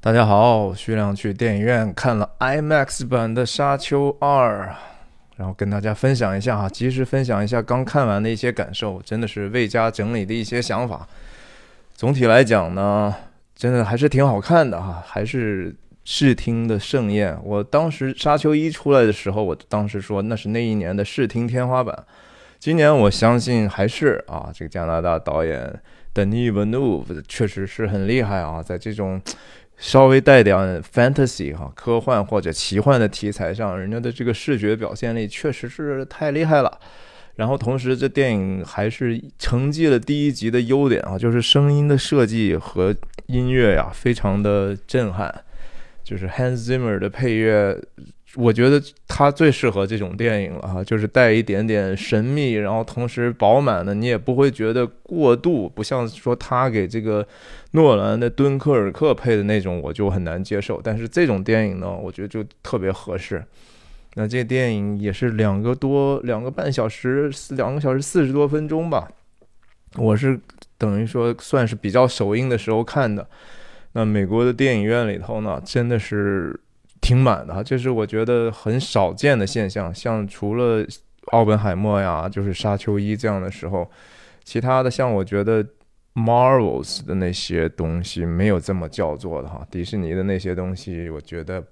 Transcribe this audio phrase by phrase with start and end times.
[0.00, 4.66] 大家好，徐亮去电影院看了 IMAX 版的《沙丘二》，
[5.36, 11.04] 然后跟大家分享一下哈，及时分享一下刚看完的一些感受，真的是未加整理的一些想法。
[11.96, 13.12] 总体来讲呢，
[13.56, 17.36] 真的还是挺好看的哈，还是视听的盛宴。
[17.42, 22.04] 我当时《沙丘一》出来的时候，我当时说那是那一年的视听天花板。
[22.60, 25.80] 今年我相信还是啊，这个加拿大导演
[26.14, 29.20] Denis v e n e u v e 确实是很厉害啊，在这种。
[29.78, 36.78] 稍微带点 fantasy 哈，科幻或者奇幻的题材上，人家的这个视觉表现力确实是太厉害了。
[37.36, 42.94] 然后同时，这电影还是承继了第一集的优点啊，就是声音的设计和
[43.26, 45.32] 音乐呀，非常的震撼。
[46.02, 47.80] 就是 Hans Zimmer 的配乐。
[48.34, 57.26] 我觉得他最适合这种电影了哈，就是带一点点神秘，然后同时饱满的，你也不会觉得过度，不像说他给这个
[57.70, 60.78] 诺兰的《敦刻尔克》配的那种，我就很难接受。
[60.84, 63.42] 但是这种电影呢，我觉得就特别合适。
[64.14, 69.10] 那这电影也是两个多两个半小时，两个小时四十多分钟吧。
[69.96, 70.38] 我是
[70.76, 73.26] 等于说算是比较首映的时候看的。
[73.92, 76.60] 那美国的电影院里头呢，真的是。
[77.08, 79.94] 挺满的哈，这是我觉得很少见的现象。
[79.94, 80.84] 像除了
[81.28, 83.90] 奥本海默呀，就是沙丘一这样的时候，
[84.44, 85.64] 其他的像我觉得
[86.14, 89.66] Marvels 的那些东西没有这么叫做的哈。
[89.70, 91.64] 迪士尼的那些东西，我觉得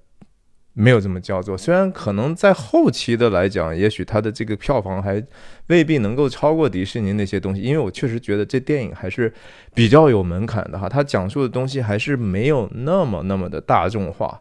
[0.73, 1.55] 没有这么叫做。
[1.55, 5.23] 虽然可能在后期的来讲，也许它的这个票房还
[5.67, 9.31] 未必能够超过迪士尼那些东西，因为我确实觉得这电影还是
[9.75, 10.89] 比较有门槛的哈。
[10.89, 14.41] 它讲述的东西还是没有那么那么的大众化。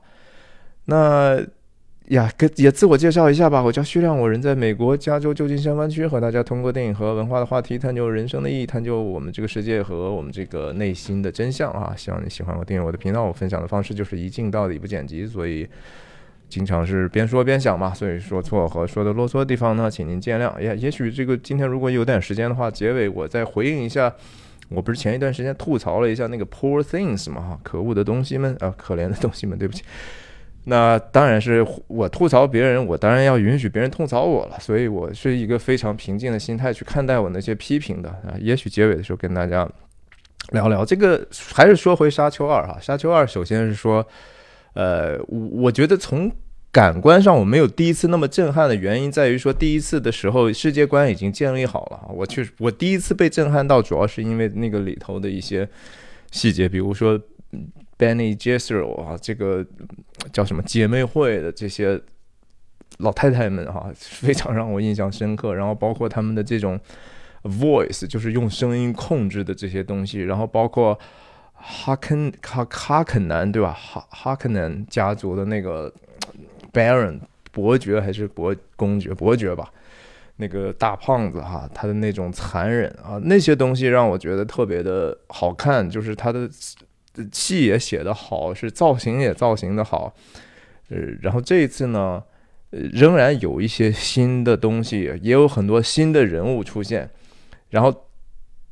[0.85, 1.39] 那
[2.09, 3.63] 呀，跟也自我介绍一下吧。
[3.63, 11.95] 我叫徐亮，我人在美国加州旧金山湾区，和大家通过电影和文化的话题，探究人生的意义，探究我们这个世界和我们这个内心的真相啊！
[11.97, 13.23] 希望你喜欢我，订阅我的频道。
[13.23, 15.67] 我分享的方式就是一镜到底不剪辑，所以
[16.47, 20.59] 经常是边说边想嘛，所以说错和说的啰嗦的地方呢，请您见谅。
[20.59, 24.13] 也也许这个今天如果有点时间的话，结尾我再回应一下。
[24.69, 27.41] 我不是前一段时间吐槽了一下那个 Poor Things 嘛？
[27.41, 29.83] 哈，可恶的东西们啊，可怜的东西们，对不起。
[30.67, 38.33] 那当然是我吐槽别人，我当然要允许别人吐槽我了，所以我是一个非常平静的心态去看待我那些批评的啊。
[38.39, 39.69] 也许结尾的时候跟大家
[40.53, 41.23] 聊聊这个，
[41.53, 44.03] 还是说回《沙丘二》哈，《沙丘二》首先是说，
[44.73, 46.31] 呃，我我觉得从
[46.71, 55.69] 感官上我没有第一次那么震撼的原因在于说，第一次的时候世界观已经建立好了，我确实我第一次被震撼到，主要是因为那个里头的一些
[56.31, 57.21] 细节，比如说
[57.51, 57.67] 嗯。
[57.97, 59.65] Benny j e s s e r 啊，这个
[60.33, 62.01] 叫什么姐妹会的这些
[62.97, 65.55] 老太太们哈， 非常让我印象深刻。
[65.55, 66.77] 然后包括他们的这种
[67.43, 70.23] voice，就是用声音控制的这些东西。
[70.23, 70.99] 然后包括
[71.53, 73.71] 哈肯哈哈肯南对吧？
[73.71, 75.93] 哈哈肯南家族的那个
[76.73, 77.19] Baron
[77.53, 79.71] 伯爵还是伯公爵伯爵吧？
[80.35, 86.49] 那个大胖子哈，他的那种残忍啊，那些东西让我觉得特别的好看，就是他的。
[87.31, 90.13] 戏也写得好，是造型也造型的好，
[90.89, 92.23] 呃，然后这一次呢，
[92.71, 97.09] 仍然有一些新的东西，也有很多新的人物出现，
[97.69, 98.07] 然后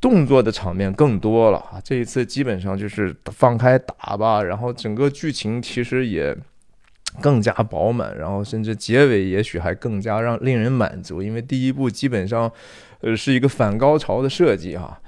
[0.02, 1.82] 动作的场面更多了啊！
[1.84, 6.36] 这一次基本上就是放开打吧，然后整个剧情其实也
[7.22, 12.52] 更加饱满，然后甚至结尾也许还更加让令人满足，因为第一部基本上
[13.00, 15.00] 呃是一个反高潮的设计哈。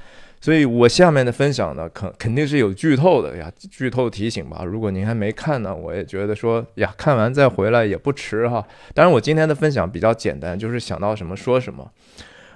[0.41, 4.63] 所以，我下面的分享呢，肯肯定是有剧透的呀，剧透提醒吧。
[4.63, 8.63] 如果您还没看呢，我也觉得说呀，看完再回来也不迟哈。
[8.94, 11.91] 当然，我今天的分享比较简单，就是想到什么说什么。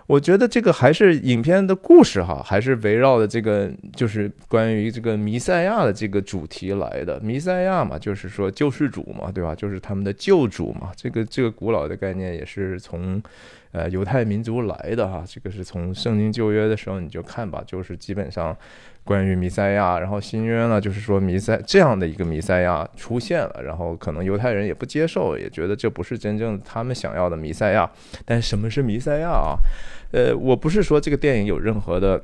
[0.05, 7.19] 我觉得这个还是影片的故事哈，还是围绕的这个，就是关于这个弥赛亚的这个主题来的。
[7.21, 9.55] 弥赛亚嘛，就是说救世主嘛，对吧？
[9.55, 10.91] 就是他们的救主嘛。
[10.95, 13.19] 这个这个古老的概念也是从。
[13.71, 18.55] 呃，犹太民族来的哈，这个是从圣经旧约的时候你就看吧，就是基本上
[19.03, 27.89] 关于弥赛亚，然后新约呢，就是说弥赛这样的一个弥赛亚出现了，然后可能犹太人也不接受，也觉得这不是真正他们想要的弥赛亚。
[28.25, 29.57] 但什么是弥赛亚啊？
[30.11, 32.23] 呃，我不是说这个电影有任何的。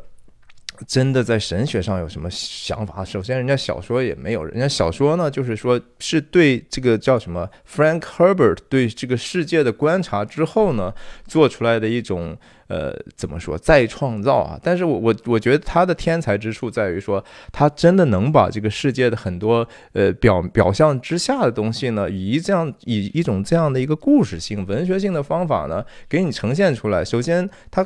[0.87, 3.03] 真的在神学上有什么想法？
[3.03, 10.93] 首先，人家小说也没有，人家小说呢，就是说是对这个叫什么 Frank Herbert 对这个世界的观察之后呢，
[11.27, 12.37] 做出来的一种
[12.67, 14.59] 呃，怎么说再创造啊？
[14.63, 27.05] 但是我我我觉得他的天才之处在于说，他真的能把这个世界的很多呃表表象之下的东西呢，以这样以一种这样的一个故事性、文学性的方法呢，给你呈现出来。
[27.05, 27.85] 首先，他。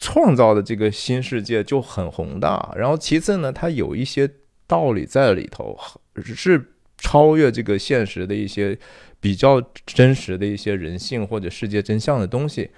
[0.00, 4.28] 创造的这个新世界就很宏大，然后其次呢，它有一些
[4.66, 5.78] 道理在里头，
[6.24, 6.60] 是
[6.98, 8.76] 超越这个现实的一些
[9.20, 12.70] 比较真实的一些人性或者世界真相的东西。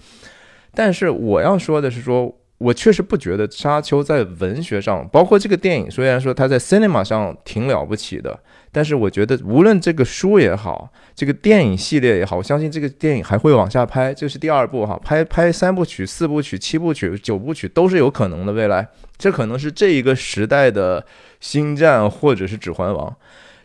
[0.75, 2.39] 但是我要说的是说。
[2.63, 8.39] 我确实不觉得《沙丘》在文学上，包括这个电影，虽然说它在 cinema 上挺了不起的，
[8.71, 18.53] 但是我觉得无论这个书也好，这个电影系列也好，我相信这个电影还会往下拍，这是第二部哈，拍拍三部曲、四部曲、七部曲、九部曲都是有可能的。
[18.53, 18.87] 未来，
[19.19, 21.05] 这可能是这一个时代的
[21.41, 23.13] 星战或者是指环王，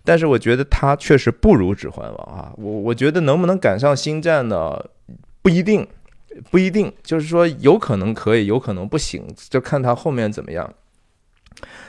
[0.03, 2.51] 但是我觉得它确实不如指环王啊。
[2.57, 4.83] 我我觉得能不能赶上星战呢？
[5.43, 5.87] 不一定。
[6.49, 10.73] 不一定，就是说有可能可以，有可能不行，就看他后面怎么样。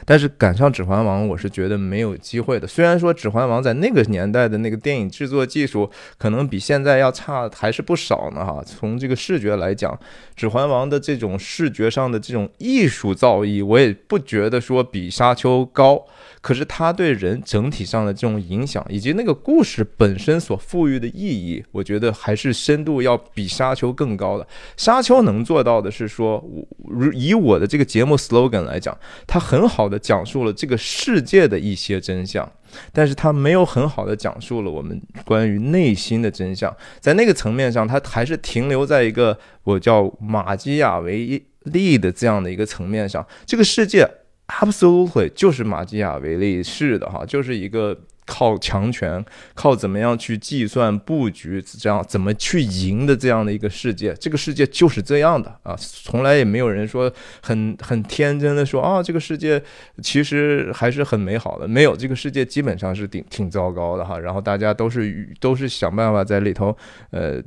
[0.08, 2.66] 但是赶上《指环王》，我是觉得没有机会的。
[2.66, 8.64] 虽然说《指环王》在那个年代的那个电影制作技术可能比现在要差还是不少呢，哈。
[8.64, 9.93] 从这个视觉来讲，
[10.34, 16.02] 《指环王》的这种视觉上的这种艺术造诣，我也不觉得说比《沙丘》高。
[16.40, 24.44] 可是它对人整体上的这种影响，以及那个故事本身所赋予的意义，我觉得还是深度要比《沙丘》更高的。
[24.76, 26.43] 《沙丘》能做到的是说，
[26.87, 28.96] 如以我的这个节目 slogan 来讲，
[29.26, 32.50] 它很好的讲述了这个世界的一些真相，
[32.93, 36.75] 但是它没有很好的讲述了我们关于内心的真相。
[37.00, 44.09] 在那个层面上，它还是停留在一个我叫马基雅维利的这样的一个层面上，这个世界。
[44.49, 47.94] Absolutely，就是马基雅维利式的哈，就是一个
[48.29, 54.15] 靠强权、靠怎么样去计算布局，这样怎么去赢的这样的一个世界。
[54.21, 57.11] 这个世界就是这样的啊，从来也没有人说
[57.43, 59.61] 很很天真的说啊，这个世界
[60.03, 61.67] 其实还是很美好的。
[61.67, 64.19] 没有，这个世界基本上是挺挺糟糕的哈。
[64.19, 66.77] 然后大家都是都是想办法在里头，
[67.11, 67.43] 呃。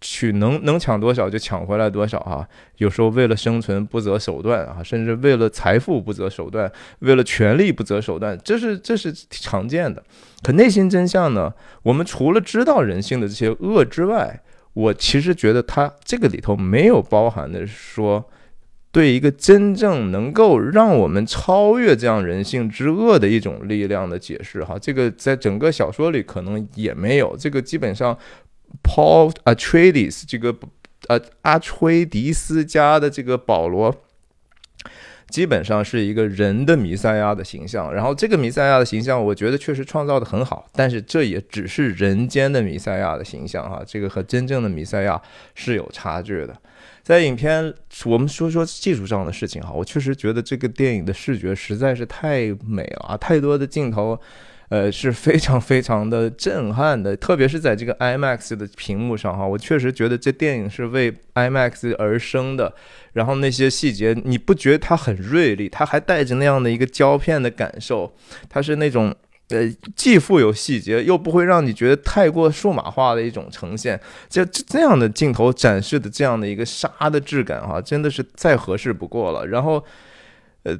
[0.00, 2.48] 去能能抢多少就抢回来多少哈，
[2.78, 6.70] 有时候为了生存不择手段啊，甚至为了财富不择手段，
[7.00, 10.02] 为了权力不择手段，这是这是常见的。
[10.42, 11.52] 可内心真相呢？
[11.82, 14.40] 我们除了知道人性的这些恶之外，
[14.72, 18.24] 我其实觉得它这个里头没有包含的说，
[18.90, 28.16] 对一个真正能够让我们超越这样人性之恶的一种力量的解释哈，这个在整个小说里可能也没有，这个基本上。
[28.82, 30.54] Paul Atreides 这个
[31.08, 33.94] 呃阿崔迪斯家的这个保罗，
[35.28, 37.92] 基本上是一个人的弥赛亚的形象。
[37.92, 45.20] 然后这个弥赛亚的形象，我觉得确实创造的很好，但是这也只是人间的弥赛亚的形象哈，这个和真正的弥赛亚
[45.54, 46.56] 是有差距的。
[47.02, 47.72] 在影片，
[48.04, 54.18] 我们说说技术上的事情哈，我确实觉得这个电影的视觉实在是太美了啊，太多的镜头。
[54.70, 62.72] 呃，是非常非常的震撼的，特别是在这个 IMAX 的屏幕上哈，我确实觉得这电影是为 IMAX 而生的。
[63.14, 65.68] 然后那些细节，你不觉得它很锐利？
[65.68, 68.14] 它还带着那样的一个胶片的感受，
[68.48, 69.12] 它是那种
[69.48, 74.00] 呃既富有细节，又不会让你觉得太过数码化的一种呈现。
[74.28, 79.44] 这这样的镜头展示的这样的一个沙的质感哈，真的是再合适不过了。
[79.48, 79.84] 然后。
[80.62, 80.78] 呃，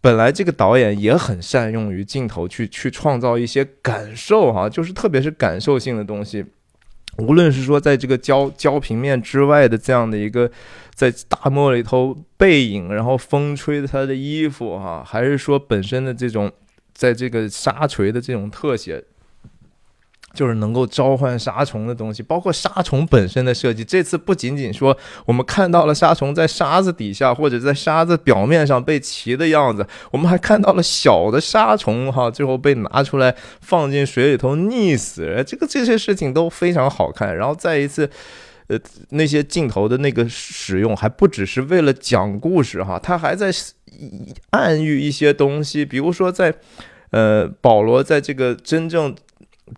[0.00, 6.44] 本来这个导演也很善用于镜头去去创造一些感受哈，就是特别是感受性的东西，
[7.18, 10.50] 无论是说在这个焦焦平面之外的这样的一个
[10.94, 16.50] 在大漠里头背影，然后风吹着他的衣服哈，还是说本身的这种
[16.92, 19.04] 在这个沙锤的这种特写。
[20.34, 23.82] 就是能够召唤沙虫的东西，包括沙虫本身的设计。
[23.82, 35.42] 这次不仅仅说我们看到了沙虫在沙子底下或者在沙子表面上被骑的样子，我们还看到了小的沙虫哈，最后被拿出来放进水里头溺死。
[35.46, 37.36] 这个这些事情都非常好看。
[37.36, 38.08] 然后再一次，
[38.68, 38.78] 呃，
[39.10, 43.50] 那些镜头的那个使用还不只是为了讲故事哈，他还在
[44.50, 46.54] 暗喻一些东西，比如说在
[47.10, 49.16] 呃保罗在这个真正。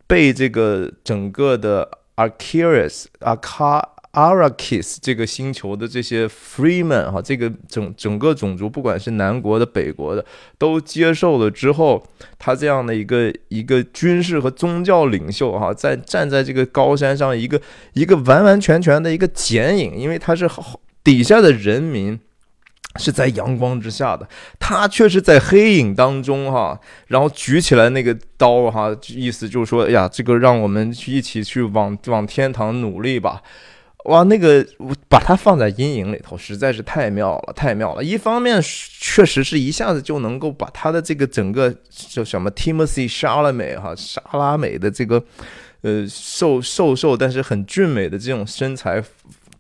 [0.07, 10.25] 被这个整个的 Arceus、a r Arrakis 这个星球的这些 Freeman 哈，这个整整个种族，不管是南国的、北国的，
[10.59, 12.05] 都接受了之后，
[12.37, 17.61] 他这样的一个一个军事和宗教领袖哈，在站在这个高山上，一个
[17.93, 20.51] 一个完完全全的一个剪影，因为他是
[21.05, 22.19] 底下的人民。
[22.97, 24.29] 是在阳光之下的，
[24.59, 33.41] 他却是在黑影当中哈，然后举起来那个刀哈，意思就是说，哎呀，这个让我们去一起去往往天堂努力吧，
[34.07, 38.03] 哇，那个我把它放在阴影里头，实在是太妙了，太妙了。
[38.03, 45.23] 一方面确实是一下子就能够把他的这个整个叫什么 Timothy 沙拉美哈沙拉美的这个
[45.83, 49.01] 呃瘦瘦瘦但是很俊美的这种身材。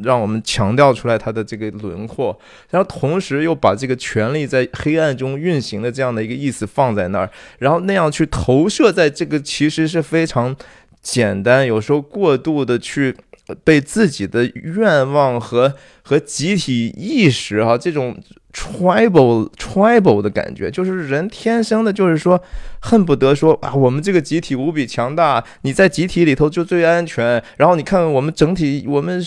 [0.02, 2.38] 让我们强调出来它的这个轮廓，
[2.70, 10.54] 然后同时又把这个权力在黑暗中运行的这样的一个意思放在那儿，然后那样去投射在这个其实是非常
[11.02, 13.16] 简单，有时候过度的去。
[13.54, 18.16] 被自己的愿望和和集体意识哈，这种
[18.52, 22.42] tribal tribal 的感觉，就是人天生的，就是说
[22.80, 27.42] 恨不得说啊，我们这个集体无比强大，你在集体里头就最安全。
[27.56, 29.24] 然后你看我们整体，我们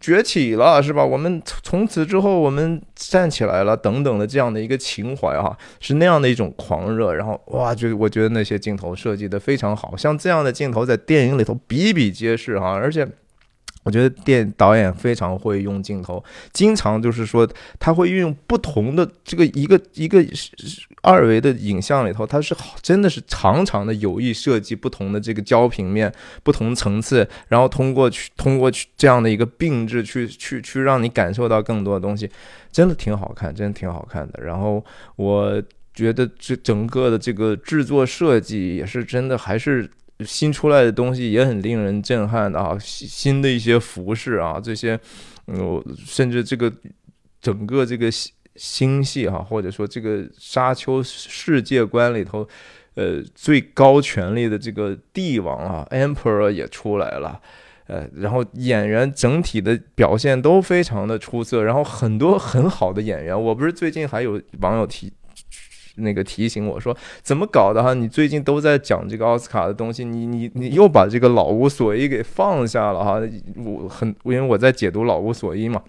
[0.00, 1.04] 崛起了，是吧？
[1.04, 7.14] 我们从此之后我们站起来了，等等的这样的一个情怀哈，是那样的一种狂热。
[7.14, 13.06] 然后哇，就我觉得那些镜头设计的非常好，像这样的镜头在电影里头比比皆是哈，而且。
[13.84, 16.22] 我觉得电导演非常会用镜头，
[16.52, 17.48] 经常就是说
[17.78, 20.24] 他会运用不同的这个一个一个
[21.02, 26.12] 二维的影像里头，他是好真的是常常的有意设计不同的这个焦平面、
[26.42, 32.30] 不同层次，然后通过去通过去这样的一个并置去去去让你感受到更多的东西，
[32.72, 34.42] 真的挺好看，真的挺好看的。
[34.42, 34.82] 然后
[35.16, 35.62] 我
[35.92, 39.90] 觉得这整个的这个制作设计也是真的还是。
[40.20, 44.98] 新出来的东西也很令人震撼的啊，新新的一些服饰啊，这些，
[45.48, 46.72] 嗯，甚至这个
[47.40, 48.08] 整个这个
[48.54, 52.46] 星系哈，或者说这个沙丘世界观里头，
[52.94, 57.40] 呃，最高权力的这个帝王啊，Emperor 也出来了，
[57.88, 65.12] 呃，然后演员整体的表现都非常的出色，然后很多很好的演员，我不是最近还有网友提。
[65.96, 67.94] 那个提醒我说怎么搞的哈？
[67.94, 73.20] 你最近都在讲这个奥斯卡的东西，你你你又把这个老无所依给放下了哈？
[73.64, 75.82] 我很因为我在解读老无所依嘛。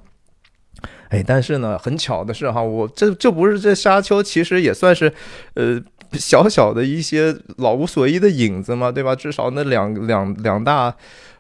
[1.09, 5.11] 哎，但是呢，很巧的是哈，我这这不是这沙丘，其实也算是
[5.53, 5.81] 呃
[6.17, 9.15] 小小的一些老无所依的影子嘛，对吧？
[9.15, 10.93] 至少那两两两大。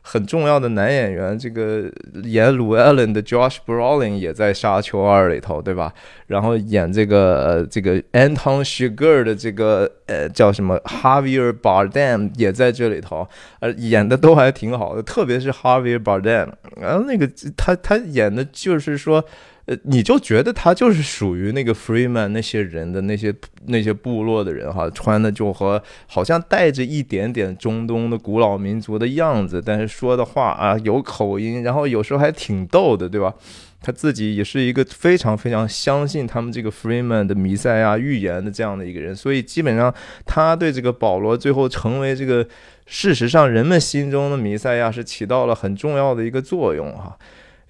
[0.07, 1.91] 很重要的男演员，这个
[2.25, 5.91] 演鲁艾伦的 Josh Brolin 也在《沙丘二》里头，对吧？
[6.27, 13.27] 然后演这个这个 Anton s h i g e r 的这个呃叫什么 Javier Bardem 也在这里头，
[13.61, 17.27] 呃演的都还挺好的，特别是 Javier Bardem，然后那个
[17.57, 19.25] 他他演的就是说。
[19.65, 23.33] 呃，你就觉得他就是属于那个 Freeman 那些人的那些
[23.65, 33.33] 那些部落的人哈，穿的就和好像带着一点点中东的古老民族的样子，但是说的话啊有口音，然后有时候还挺逗的，对吧？
[33.81, 39.93] 他自己也是一个非常非常相信他们这个 Freeman 的弥赛亚预言的这样的一个人，所以基本上
[40.25, 42.47] 他对这个保罗最后成为这个
[42.85, 47.15] 事实上人们心中的弥赛亚是起到了很重要的一个作用哈。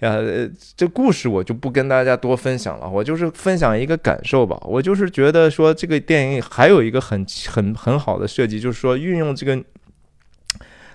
[0.00, 0.18] 呀，
[0.76, 4.60] 这故事我就不跟大家多分享了，我就是分享一个感受吧。
[4.64, 9.64] 我就是觉得说，这个电影还有一个很很很好的设计，就是说运用这个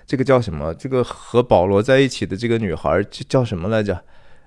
[0.06, 0.72] 这个叫什么？
[0.76, 4.04] 这个和保罗在一起的这个女孩叫什么来着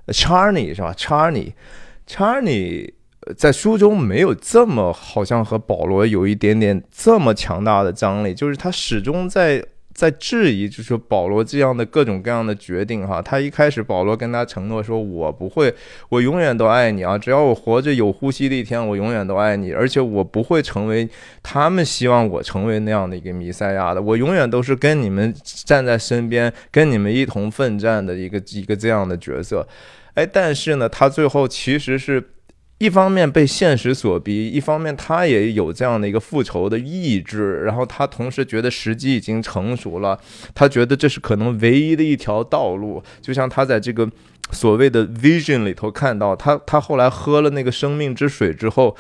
[0.07, 2.93] ？Charney 是吧？Charney，Charney
[3.37, 9.65] 在书中没有这么好像和保罗有一点点这么强大的张力，就是他始终在。
[9.95, 15.73] 在质疑，就是保罗这样的各种各样的决定，哈，他一开始保罗跟他承诺说，我不会，
[16.09, 21.09] 我永远都爱你啊，只要我活着有呼吸的一天，我永远都爱你，而且我不会成为
[21.43, 29.67] 他们希望我成为那样的一个弥赛亚的，我永远都是跟你们站在身边，跟你们一同奋战的一个一个这样的角色，
[30.15, 32.31] 哎，但是呢，他最后其实是。
[32.79, 40.19] 一方面被现实所逼，一方面他也有这样的一个复仇的意志，然后他同时觉得时机已经成熟了，
[40.55, 43.03] 他觉得这是可能唯一的一条道路。
[43.23, 44.11] 就像他在这个
[44.51, 48.95] 所谓的 vision 里头看到，他他后来喝了那个生命之水之后，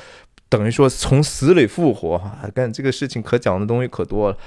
[0.48, 2.18] 等于说从死里复活，
[2.54, 4.38] 干这个事情可讲的东西可多了。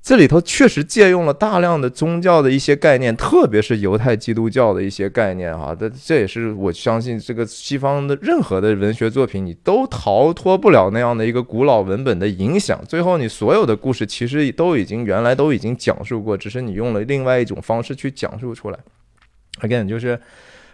[0.00, 5.76] 这里头确实借用了大量的宗教的一些概念，特别是犹太基督教的一些概念啊。
[5.78, 12.82] 这这也是我相信，这个西方的任何的文学作品，你都逃脱不了那样的一个古老文本的影响。
[12.88, 18.78] 最后，你所有的故事其实都已经原来都已经讲述过，只是你用了另外一种方式去讲述出来。
[19.60, 20.18] Again，就是。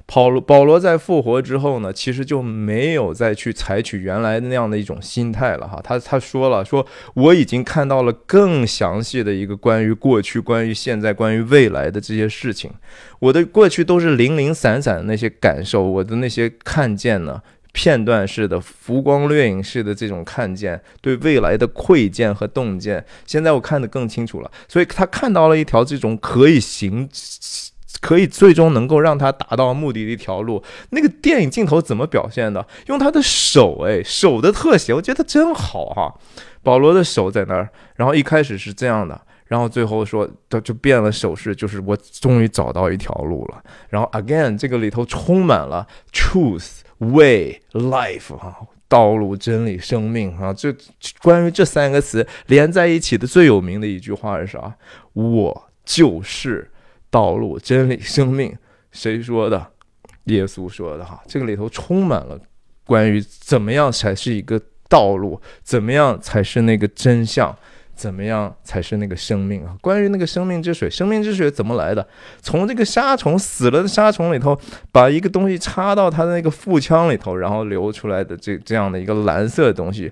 [0.07, 5.81] 保罗保罗在复活之后呢，其实就没有再去采取原来那样的一种心态了哈。
[5.83, 12.71] 他他说了，说我已经看到了更详细的一个关于过去、关于现在、关于未来的这些事情。
[13.19, 17.41] 我的过去都是零零散散的那些感受，我的那些看见呢，
[17.73, 24.51] 片段式的、浮光掠影式的这种看见，对未来的窥见和洞见，现在我看得更清楚了。
[24.69, 27.09] 所以他看到了一条这种可以行。
[28.05, 30.63] 可以最终能够让他达到目的的一条路。
[30.91, 32.67] 那个电影镜头怎么表现的？
[32.89, 36.15] 用他的手，哎，手的特写，我觉得真好哈。
[36.63, 43.63] 保罗的手在那儿，然后一开始是这样的，然后最后说他就变了手势，就是我终于找到一条路了。
[43.89, 48.55] 然后 again 这个里头充满了 truth way life 啊，
[48.87, 50.53] 道路、真理、生命啊。
[50.53, 50.75] 这
[51.23, 54.75] 关于这三个词连在一起的最有名的一句话是啥？
[55.15, 56.71] 我就是
[57.14, 58.52] 道路、真理、生命。
[58.90, 59.64] 谁说的？
[60.25, 61.23] 耶稣说的哈。
[61.28, 62.37] 这个里头充满了
[62.85, 67.56] 关于怎么样才是一个道路，怎么样才是那个真相。
[67.97, 69.76] 怎么样才是那个生命啊？
[69.80, 72.04] 关于那个生命之水，生命之水怎么来的？
[72.42, 74.59] 从这个沙虫死了的沙虫里头，
[74.90, 80.11] 把一个东西插到它的那个腹腔里头，然后流出来的这这样的一个蓝色的东西，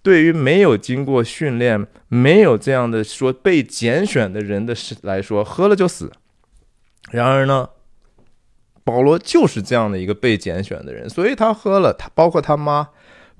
[0.00, 6.10] 对于没有经过训练、没有这样的说被拣选的人的来说，喝了就死。
[7.10, 7.68] 然而呢，
[8.84, 12.88] 保罗就是这样的一个被拣选的人，所以他喝了，他包括他妈。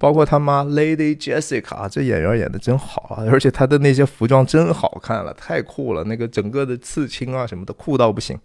[0.00, 3.26] 包括他妈 Lady Jessica，这演员演的真好啊！
[3.28, 6.04] 而且他的那些服装真好看了，太酷了。
[6.04, 8.38] 那个整个的刺青啊什么的，酷到不行。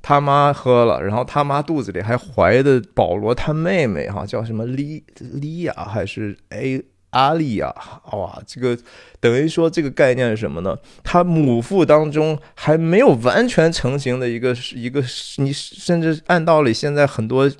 [0.00, 6.80] 他妈喝了，然后他妈肚子里还怀的保罗他妹妹哈，叫什么莉莉亚还是 A
[7.10, 7.74] 阿丽亚？
[8.12, 8.76] 哇，这个
[9.20, 10.76] 等于说这个概念是什么呢？
[11.02, 15.02] 他母腹当中还没有完全成型的一个一个，
[15.36, 17.50] 你甚至按道理现在很多。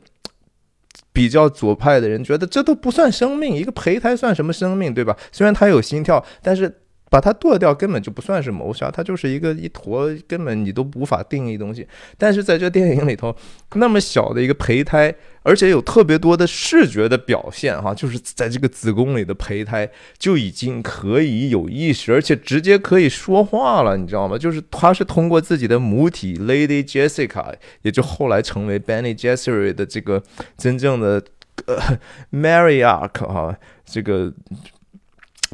[1.12, 5.16] 比较左派的人觉得这都不算生命，一个胚胎算什么生命，对吧？
[5.32, 6.72] 虽然他有心跳，但是。
[7.10, 11.86] 把它剁掉根本就不算是谋杀，它就是一个一坨根本你都无法定义东西。
[12.16, 13.36] 但是在这电影里头，
[13.74, 15.12] 那么小的一个胚胎，
[15.42, 24.38] 而且有特别多的视觉的表现，哈，就是在这个子宫里的胚胎就已经可以有意识，而且直接可以说话了，你知道吗？
[24.38, 27.52] 就是它是通过自己的母体 Lady Jessica，
[27.82, 30.22] 也就后来成为 Benny j e s s e r i 的这个
[30.56, 31.20] 真正的
[31.66, 31.98] 呃
[32.30, 34.32] Mariark 哈，这个。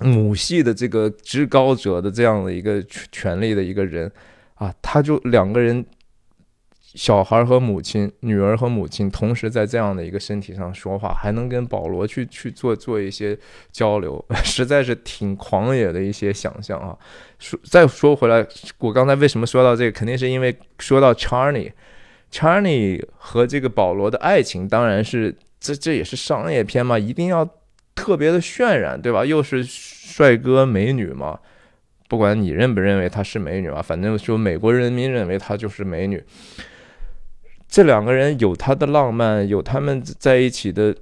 [0.03, 4.13] 母系的这个至高者的这样的一个权利的一个人
[4.57, 5.83] 啊，他就两个人，
[6.95, 13.39] 小孩和母亲，女儿和母亲同时在这样的一个身体上说话，还能跟保罗去去做做一些
[13.73, 16.95] 交流， 实在是挺狂野的一些想象啊。
[17.39, 18.47] 说再说回来，
[18.79, 27.49] 我刚才为什么说到这个，肯定是因为说到 Charlie，Charlie 和这个保罗的爱情，当然是这这也是商业片嘛，一定要。
[27.97, 29.25] 特别的渲染，对吧？
[29.25, 31.41] 又是帅哥美女嘛，
[32.09, 36.23] 不管你认不认为她是美女啊，反正说美国人民认为她就是美女。
[37.67, 40.95] 这两个人有他的浪漫，有他们在一起的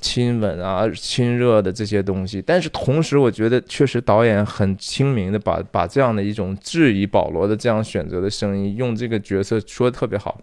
[0.00, 10.38] 亲吻啊、亲热的这些东西，但是同时，我觉得确实导演很精明的把把这样的一种质疑保罗的这样选择的声音，用这个角色说的特别好，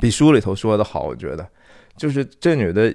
[0.00, 1.48] 比书里头说的好，我觉得
[1.96, 2.94] 就是这女的。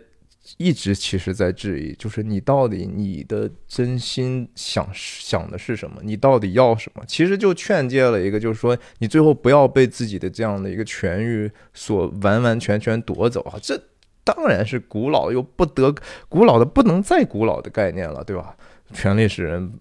[0.56, 6.00] 一直其实在质疑，就是你到底你的真心想想的是什么？
[6.02, 7.04] 你到底要什么？
[7.06, 13.60] 其实就劝诫了一个，就是说你最后不要被自己的这样的一个权欲所完完全全夺走啊！
[13.62, 13.78] 这
[14.24, 15.94] 当然是古老又不得
[16.30, 18.56] 古老的不能再古老的概念了，对吧？
[18.94, 19.74] 权力使人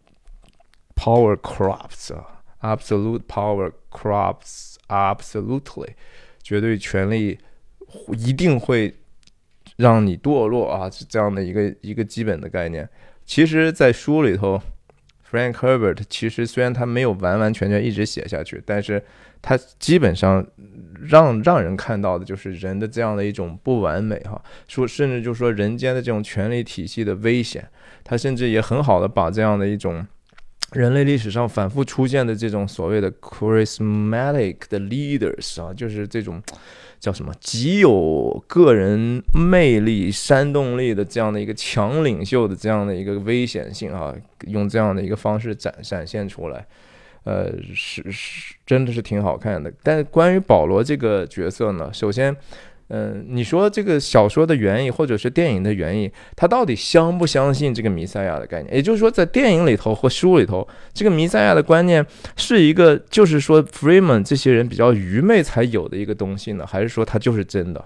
[0.96, 5.90] ，power corrupts 啊，absolute power corrupts absolutely，
[6.42, 7.38] 绝对权力
[8.18, 8.94] 一定会。
[9.76, 12.88] 让你堕落啊，是这样的一个一个基本的概念。
[13.24, 14.60] 其实，在书里头
[15.30, 19.02] ，Frank Herbert 其实虽然他没有完完全全一直写下去，但是
[19.42, 20.46] 他基本上
[21.00, 24.40] 让让人看到的就是人的这样的一种不完美哈。
[24.68, 27.68] 说甚至就说人间的这种权力体系的危险，
[28.04, 30.06] 他甚至也很好的把这样的一种
[30.72, 36.42] 人类历史上反复出现的这种所谓的 charismatic 的 leaders 啊，就是这种。
[36.98, 37.32] 叫什么？
[37.38, 44.12] 极有个人魅力、煽动力的这样的一个强领袖的这样的一个危险性啊，
[44.46, 46.66] 用这样的一个方式展展现出来，
[47.24, 49.70] 呃，是是，真的是挺好看的。
[49.82, 52.34] 但关于保罗这个角色呢，首先。
[52.88, 58.72] 嗯，你说这个小说的原意或者是电影的原意，他到底相不相信这个弥赛亚的概念？
[58.76, 66.64] 也就是说，在电影里头或书里头，这个弥赛亚的观念是一个，就是说 Freeman 这些人比较愚昧才有的一个东西呢？
[66.64, 67.84] 还是说他就是真的？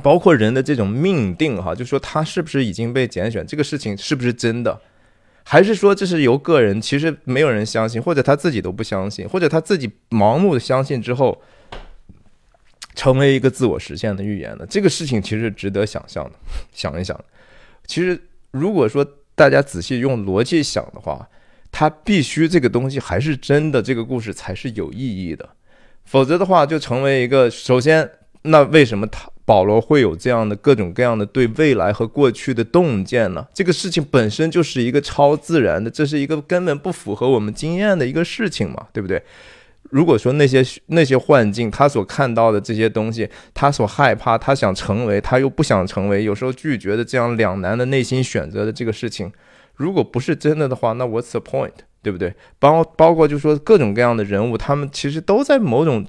[0.00, 4.80] 包括人的这种命定，哈，就说他是不是已经被拣选，这个事情是不是真的？
[5.42, 11.42] 还是说这是由个人，其实没有人相信，或者他自己都不相信，或者他自己盲目的相信之后？
[12.98, 16.32] 成为一个自我实现的预言的这个事情，其实值得想象的。
[16.74, 17.16] 想一想，
[17.86, 19.06] 其实如果说
[19.36, 21.28] 大家仔细用逻辑想的话，
[21.70, 25.48] 它必须这个东西还是真的，这个故事才是有意义的。
[26.06, 28.10] 否则的话，就成为一个首先，
[28.42, 33.46] 那为什么他保罗会有这样的各种各样的对未来和过去的洞见呢？
[33.54, 39.22] 这个事情本身就是一个超自然的，这是一个根本不符合我们经验的一个事情嘛，对不对？
[39.90, 49.32] 如果说那些那些幻境，他所看到的这些东西，他所害怕，他想成为，他又不想成为，有时候拒绝的这样两难的内心选择的这个事情，
[49.74, 51.72] 如果不是真的的话，那 What's the point？
[52.02, 52.34] 对不对？
[52.58, 56.06] 包包括就说各种各样的人物，他们其实都在某种。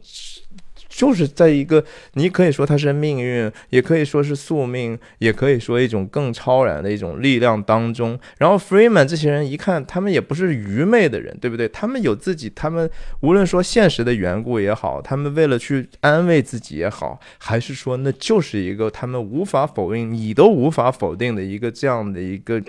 [0.90, 1.82] 就是在一个，
[2.14, 8.20] 你可以说它是命运，也可以说是宿命，也可以说一种更超然的一种力量当中。
[8.40, 11.68] 然后 Freeman 这些人一看，他们也不是愚昧的人，对不对？
[11.70, 12.90] 他们有自己，他们
[13.22, 22.62] 无论说现实的缘故也好，他们为了去安慰自己也好，还是说那就是一个他们无法否认，你都无法否定的一个这样的一个。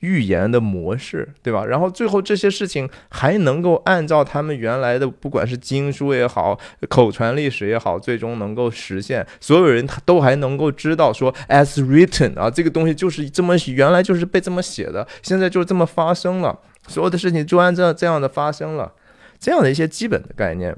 [0.00, 1.64] 预言的模式，对吧？
[1.64, 9.26] 然后最后这些事情还能够按照他们原来的，不管是经书也好，口传历史也好，最终能够实现。
[9.40, 18.92] 所有人都还能够知道说，as written 啊，这个东西就是这么原来就是被这么写的，现在就这么发生了，所有的事情就按照这样的发生了，
[19.38, 20.76] 这样的一些基本的概念。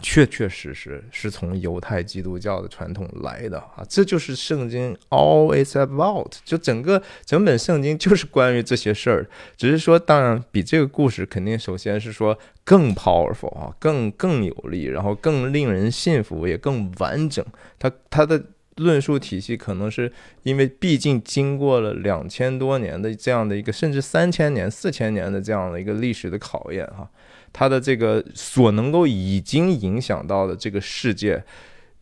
[0.00, 9.28] 确确实实是从犹太基督教的传统来的啊，这就是圣经 always about，就整个整本圣经就是关于这些事儿。
[9.56, 17.44] 只是说，当然比这个故事肯定首先是说更 powerful 啊，更更有力，然后更令人信服，也更完整。
[17.78, 18.42] 它它的
[18.76, 20.10] 论述体系可能是
[20.44, 27.10] 因为毕竟经过了两千多年的这样的一个，甚至三千年、四千年的这样的一个历史的考验哈。
[27.52, 31.42] 它的这个所能够已经影响到的这个世界，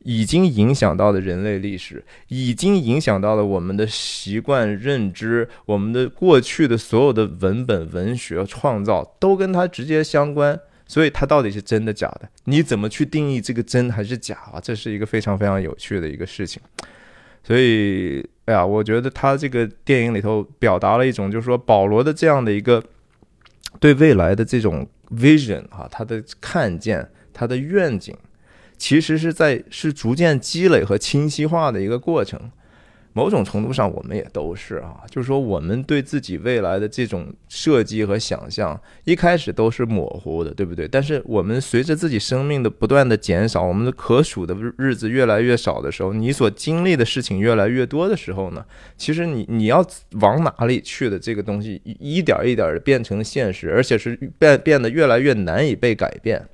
[0.01, 10.59] 已经影响到的人类历史，已经影响到了我们的习惯认知，我们的过去的所有的文本、文学创造都跟它直接相关。
[10.87, 12.27] 所以它到底是真的假的？
[12.45, 14.59] 你怎么去定义这个真还是假啊？
[14.59, 16.63] 这是一个非常非常有趣的一个事情。
[17.43, 22.83] 所以，哎呀，我觉得他这个电影里头表达了一种，就是说保罗的这样的一个
[23.79, 24.89] 对未来的这种。
[25.11, 28.16] Vision 啊，他的看见，他的愿景，
[28.77, 32.51] 其实是在是逐渐积累和清晰化的一个过程。
[33.12, 40.87] 某种程度上，我们也都是啊，就是说，我们对自己未来的这种设计和想象，一开始都是模糊的，对不对？
[40.87, 48.64] 但是，我们随着自己生命的不断的减少，我们的可数的日子越来越少的时候，你所经历的事情越来越多的时候呢，
[48.97, 49.85] 其实你你要
[50.21, 56.49] 往哪里去的这个东西，一点一点的变成现实，而且是变变得越来越难以被改变。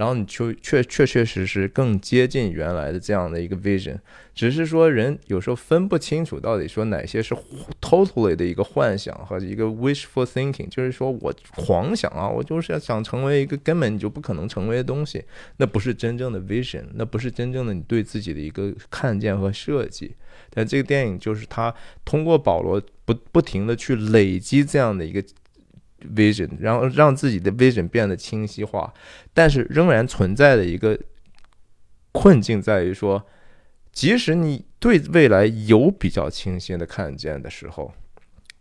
[0.00, 3.98] 然后你就确确确实实更接近原来的这样的一个 vision，
[4.34, 7.36] 只是说人有时候分不清楚到底说哪些是
[7.82, 15.22] totally 的一个幻想和一个 wishful thinking，就是说我狂想啊，我就是要想成为一个根本你就不可能成为的东西，
[15.58, 20.14] 那不是真正的 vision，那不是真正的你对自己的一个看见和设计。
[20.48, 21.74] 但这个电影就是他
[22.06, 25.22] 通过保罗不不停的去累积这样的一个。
[26.14, 28.92] vision，然后让自己的 vision 变得清晰化，
[29.32, 30.98] 但是仍然存在的一个
[32.12, 33.24] 困境在于说，
[33.92, 37.92] 即使你对未来有比较清晰的看见的时候，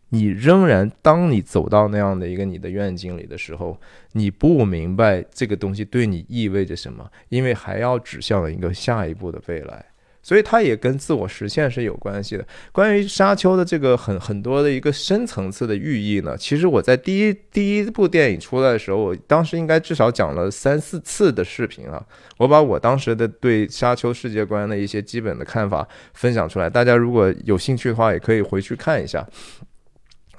[0.10, 3.80] 你仍然当你走到那样的一个你的愿景里的时候，
[4.14, 9.86] 你不明白这个东西对你意味着什么，因为还要指向一个下一步的未来。
[10.22, 12.46] 所以它也跟自我实现是有关系的。
[12.72, 22.04] 关于沙丘的这个很很多的一个深层次的寓意呢，其实我在第一第一部电影出来的时候，我当时应该至少讲了三四次的视频啊，
[22.38, 26.70] 我把我当时的对沙丘世界观的一些基本的看法分享出来。
[26.70, 29.26] 大家如果有兴趣的话，也可以回去看一下。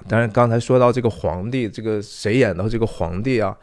[0.09, 3.55] 当然，刚才说到这个皇帝，这个谁演的这个皇帝啊？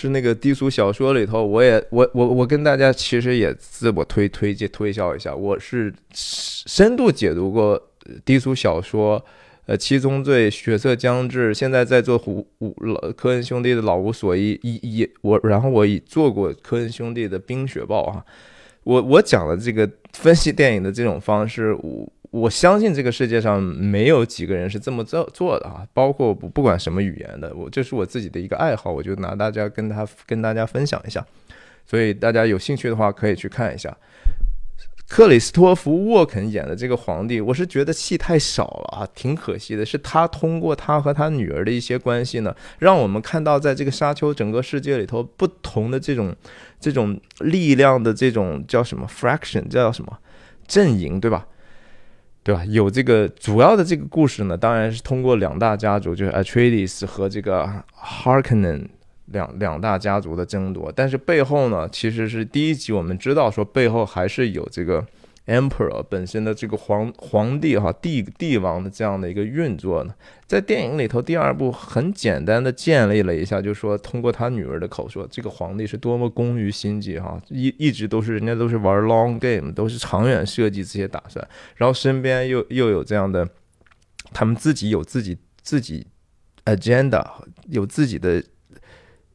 [0.00, 7.82] 是那个低俗小说里头，我也我我我跟大家其实也自我推推介推销一下，我是深度解读过
[8.24, 9.20] 低俗小说，
[9.66, 18.24] 呃，七宗罪、血色将至，现在在做胡五老科恩兄弟的老无所依，一一我，然后我已做过科恩兄弟的冰雪暴啊，
[18.84, 22.12] 我我讲的这个分析电影的这种方式，我。
[22.30, 31.24] 我相信这个世界上没有几个人是这么做做的啊，包括不不管什么语言的，我这是我自己的一个爱好，我就拿大家跟他跟大家分享一下，
[31.86, 33.96] 所以大家有兴趣的话可以去看一下。
[35.08, 39.82] 克里斯托弗沃肯演的这个皇帝，我是觉得戏太少了啊，挺可惜的。
[39.82, 46.36] 是他通过他和他女儿的一些关系呢，让我们看到在这个沙丘整个世界里头不同的这种
[46.78, 50.18] 这种力量的这种叫什么 fraction，叫什么
[50.66, 51.46] 阵营，对吧？
[52.48, 52.64] 对吧？
[52.64, 58.86] 有这个主要的这个故事呢，当然是通过两大家族，就是 Atreides 和这个 Harkonnen
[59.26, 60.90] 两两大家族的争夺。
[60.96, 65.06] 但是背后呢，其实是第一集我们知道说背后还是有这个
[65.48, 70.14] emperor 本身的这个皇皇帝哈帝帝王的这样的一个运作呢，
[70.46, 81.44] 在电影里头第二部很简单的建立了一下，就说通过他女儿的口说，这个皇帝是多么工于心计哈，一一直都是人家都是玩 long game，都是长远设计这些打算，
[81.76, 83.48] 然后身边又又有这样的，
[84.32, 86.06] 他们自己有自己自己
[86.64, 87.24] agenda，
[87.68, 88.44] 有自己的。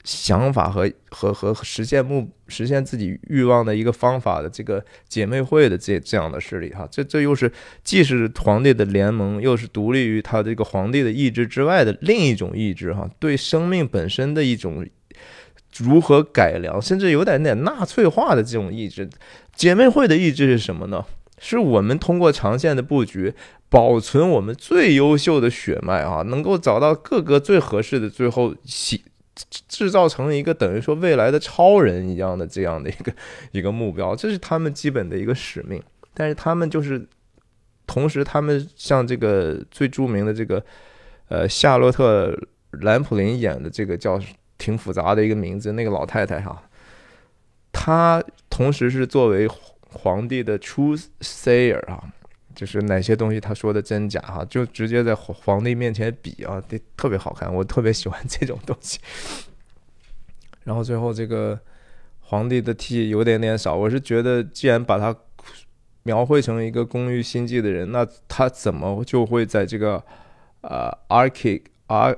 [0.03, 7.51] 想法和和和实现目实现自己欲望的一个方法的这个姐妹会的这这样的势力哈，这这又是
[7.83, 14.85] 既是皇帝的联盟，又是独立于他这个皇帝的意志之外的另一种意志哈，对生命本身的一种
[15.77, 19.09] 如何改良，甚至有点点纳粹化的这种意志。
[19.55, 21.05] 姐妹会的意志是什么呢？
[21.39, 23.33] 是我们通过长线的布局，
[23.69, 29.05] 保存我们最优秀的血脉啊，能够找到各个最合适的，最后洗。
[29.67, 33.13] 制造成一个等于说未来的超人一样的这样的一个
[33.51, 35.81] 一个目标，这是他们基本的一个使命。
[36.13, 37.07] 但是他们就是
[37.87, 40.63] 同时，他们像这个最著名的这个
[41.29, 42.37] 呃夏洛特
[42.81, 44.19] 兰普林演的这个叫
[44.57, 46.61] 挺复杂的一个名字，那个老太太哈，
[47.71, 49.47] 她同时是作为
[49.89, 52.03] 皇帝的 truth sayer 啊。
[52.55, 58.99] 就是哪些东西他说的真假哈，就直接在皇帝面前比啊，这特别好看，我特别喜欢这种东西。
[60.63, 61.59] 然后最后这个
[62.19, 65.15] 皇帝的 T 有点点少，我是觉得既然把他
[66.03, 70.03] 描绘成一个工欲心计的人，那他怎么就会在这个
[70.61, 72.17] 呃 Ark Ar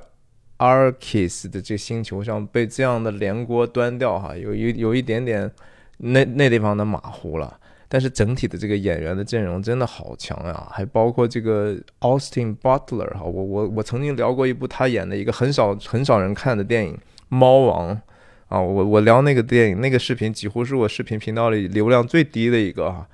[0.58, 4.36] Arkis 的这星球上被这样的连锅端掉哈？
[4.36, 5.50] 有一有一点点
[5.98, 7.60] 那那地方的马虎了。
[7.88, 16.94] 但是整体的这个演员的阵容真的好强呀，还包括这个 Austin Butler 哈，我我我曾经聊过一部他演的一个很少很少人看的电影
[17.28, 17.94] 《猫王》
[18.48, 23.06] 啊，我我聊那个电影那个视频几乎是我视频频道里流量最低的一个哈，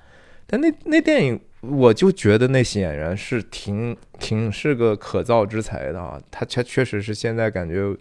[0.47, 7.95] 但那那电影我就觉得那些演员是挺挺是个可造之才的啊，他确确实是现在感觉。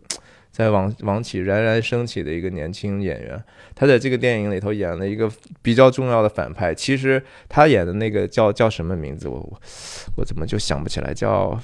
[0.52, 3.42] 在王王起冉冉升起的一个年轻演员，
[3.74, 5.28] 他在这个电影里头演了一个
[5.62, 6.74] 比较重要的反派。
[6.74, 9.28] 其实他演的那个叫叫什么名字？
[9.28, 9.60] 我我
[10.18, 11.14] 我怎么就想不起来？
[11.14, 11.58] 叫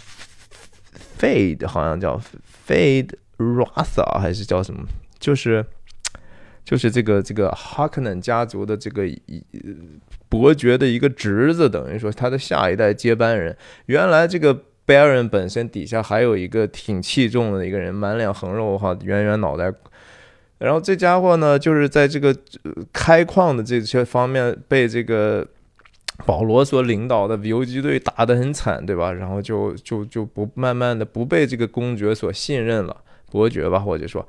[1.20, 2.18] Fade，好像叫
[2.66, 4.86] Fade Rasa 还是叫什么？
[5.18, 5.62] 就是
[6.64, 9.06] 就是这个这个 h a r k n e n 家族的这个
[10.30, 13.54] 伯爵的一个侄子，等于说他的下一代接班人。
[13.84, 14.64] 原来这个。
[14.88, 19.70] Baron 本身底下还有一个挺器重的一个人，满脸横肉哈，圆圆脑袋。
[20.56, 22.34] 然后这家伙呢，就是在这个
[22.90, 25.46] 开矿的这些方面被这个
[26.24, 29.12] 保罗所领导的游击队打得很惨，对吧？
[29.12, 32.96] 然后就就就不慢慢的不被这个公爵所信任了，
[33.30, 34.26] 伯爵吧，或者说，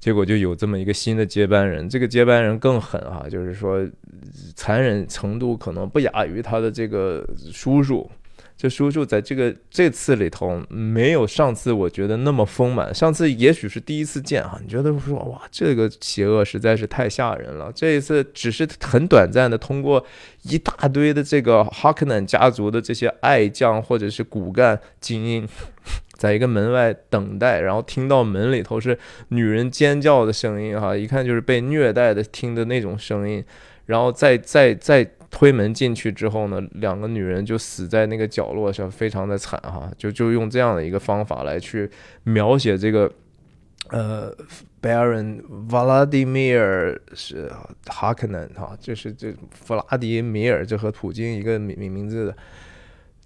[0.00, 1.88] 结果就有这么一个新的接班人。
[1.88, 3.88] 这个接班人更狠哈，就是说
[4.56, 8.10] 残忍程度可能不亚于他的这个叔叔。
[8.56, 17.70] 这叔叔在这个这次里头没有上次我觉得那么丰满，上次也许是第一次见哈，你觉得说哇这个邪恶实在是太吓人了。
[17.74, 20.02] 这一次只是很短暂的通过
[20.44, 25.46] 一大堆的这个 h a r k n e n 家族的这些爱将或者是骨干精英，
[26.14, 33.44] 在一个门外等待，然后听到门里头是女人尖叫的声音哈，一看就是被虐待的听的那种声音，
[33.84, 35.06] 然后再再再。
[35.30, 39.90] 推门进去之后呢，两个女人就死在那个角落上，非常的惨哈。
[39.96, 41.90] 就就用这样的一个方法来去
[42.24, 43.10] 描写这个，
[43.90, 44.34] 呃
[44.80, 47.50] ，Baron Vladimir 是
[47.86, 52.36] Hakonen 哈，就是这弗拉迪米尔，这和普京一个名名字的。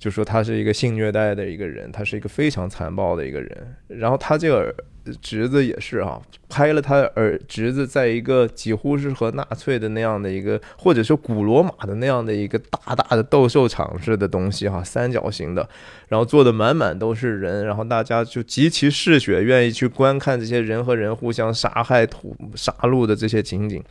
[0.00, 3.76] 就说他是一个性虐待的一个人，他是一个非常残暴的一个人。
[3.86, 4.74] 然后他这个
[5.20, 15.68] 侄子也是哈，拍了他儿侄子在一个几乎是和纳粹的那样的一个，或者说古罗马的那样的一个大大的斗兽场似的东西哈，三角形的，
[16.08, 23.84] 然后做的满满都是人，然后大家就极其嗜血，愿意去观看这些人和人互相杀害、屠杀戮的这些情景。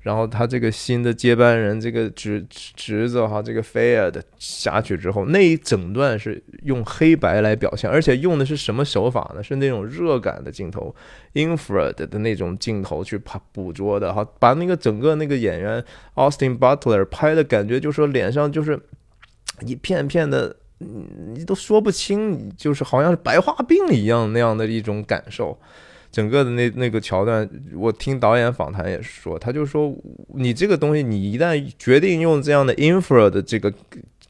[0.00, 9.42] 然后他这个新的接班人，这个侄侄子哈，这个菲尔的下去之后，那一整段是用黑白来表现，而且用的是什么手法呢？
[9.42, 10.94] 是那种热感的镜头
[11.34, 15.84] ，infrared 的那种镜头去拍捕捉的哈，把那个整个那个演员
[16.14, 18.80] Austin Butler 拍的感觉，就说脸上就是
[19.66, 25.58] 一片片的，你都说不清，就是好像是白化病一样那样的一种感受。
[26.10, 29.94] 整个的那那个桥段，我听导演访谈也说，他就说
[30.34, 33.72] 你这个东西，你一旦决定用这样的 infra 的这个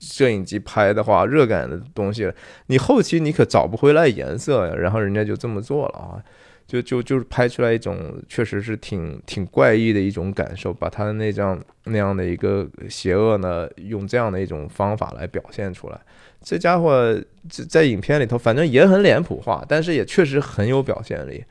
[0.01, 2.31] 摄影机拍的话，热感的东西，
[2.67, 4.75] 你后期你可找不回来颜色呀。
[4.75, 6.23] 然后人家就这么做了啊，
[6.67, 16.01] 就就就是拍出来一种确实是挺挺怪异的一种感受，把他的那张那样的一个邪恶呢，用这样的一种方法来表现出来。
[16.41, 21.45] 这家伙在在影片里头，反正也很脸谱化，但是也确实很有表现力。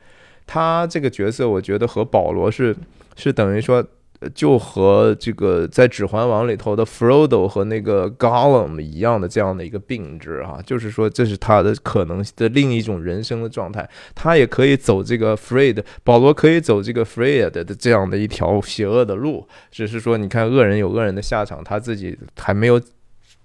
[0.48, 2.74] 他这个角色，我觉得和保罗是
[3.14, 3.86] 是等于说。
[4.34, 22.80] 就和这个在《指环王》里头的 Frodo 和那个 Gollum 一样的这样的一个病质哈，就是说这是他的可能的另一种人生的状态，他也可以走这个 Fred，保罗可以走这个 Fred 的这样的一条邪恶的路，只是说你看恶人有恶人的下场，他自己还没有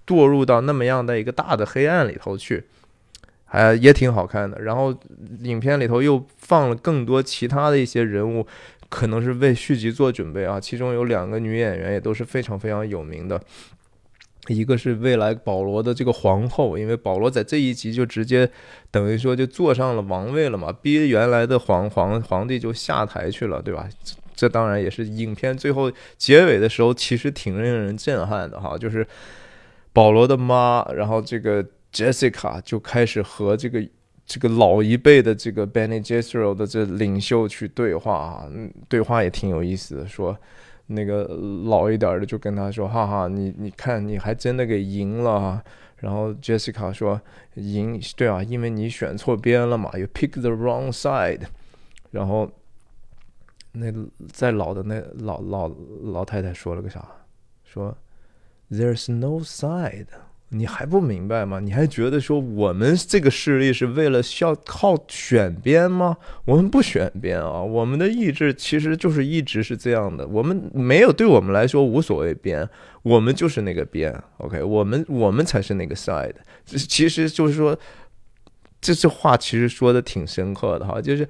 [0.04, 2.64] 堕入到那么样的一个大的黑暗里头去，
[3.54, 4.60] 还也挺好看的。
[4.60, 4.94] 然后
[5.40, 8.46] 影片里头又放了更多其他的一些人物。
[8.90, 13.40] 可能是为续集做准备啊，其中有两个女演员也都是非常非常有名的，
[14.46, 18.48] 一个是未来保罗的这个皇后，因为保罗在这一集就直接
[18.92, 23.88] 等于说就坐上了王位了嘛，逼原来的皇皇皇帝就下台去了，对吧？
[24.36, 29.04] 这当然也是影片最后结尾的时候，其实挺令人震撼的哈，就是
[29.92, 33.88] 保罗的妈，然后这个 Jessica 就开始和这个。
[34.26, 38.48] 这个老一辈的这个 Benny j e s r o 的这领袖去对话啊，
[38.88, 40.08] 对话也挺有意思的。
[40.08, 40.34] 说
[40.86, 41.24] 那个
[41.66, 45.62] 老一点的就跟他说：“哈哈，你你看你还真的给赢了。”
[46.00, 47.20] 然后 Jessica 说
[47.56, 51.42] ：“赢对啊，因为你选错边了嘛，You pick the wrong side。”
[52.10, 52.50] 然后
[53.72, 53.92] 那
[54.32, 55.70] 再老的那老老
[56.02, 57.06] 老太太说了个啥？
[57.62, 57.94] 说
[58.70, 60.06] ：“There's no side。”
[60.56, 61.58] 你还不明白吗？
[61.58, 66.16] 你还觉得说我们这个势力是为了需要靠选边吗？
[66.44, 67.60] 我们不选边啊！
[67.60, 70.24] 我们的意志其实就是一直是这样的。
[70.28, 72.68] 我们没有对我们来说无所谓边，
[73.02, 74.14] 我们就是那个边。
[74.36, 76.34] OK，我们我们才是那个 side。
[76.64, 77.76] 其实就是说，
[78.80, 81.00] 这这话其实说的挺深刻的哈。
[81.00, 81.28] 就是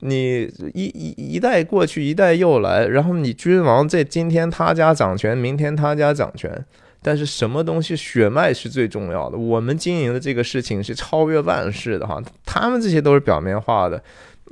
[0.00, 6.64] 你一一一代过去，一代又来，然后你君王在今天他家掌权，明天他家掌权。
[7.06, 9.36] 但是什么东西血脉是最重要的？
[9.36, 14.02] 我们经营的这个事情是超越万事的哈，他们这些都是表面化的，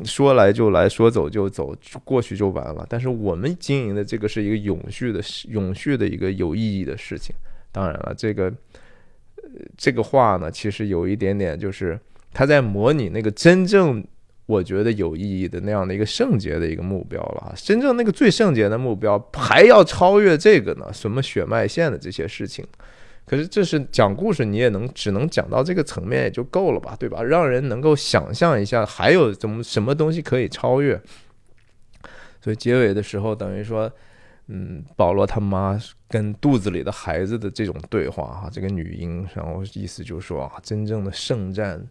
[0.04, 2.84] 说来就来，说走就走，过去就完了。
[2.90, 7.34] 但是我们经营的这个是一个永续的、永续的一个有意义的事情。
[7.72, 8.52] 当然了，这个
[9.78, 11.98] 这个话呢，其实有一点点就是
[12.34, 14.04] 他在模拟那个真正。
[14.46, 20.92] 我觉得有意义的那样的一个圣洁的一个目标了真正那个最圣洁的目标还要超越这个呢？
[20.92, 22.64] 什么血脉线的这些事情？
[23.24, 27.22] 可是这是讲故事，你也能只能讲到这个层面也就够了吧，对吧？
[27.22, 31.00] 让人能够想象一下还有怎么什么东西可以超越。
[32.40, 33.90] 所以结尾的时候，等于说，
[34.48, 41.87] 嗯，保罗他妈跟肚子里的孩子的这种对话哈，这个女婴，然后意思就是说啊，真正的圣战。